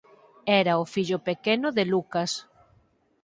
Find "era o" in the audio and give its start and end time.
0.61-0.89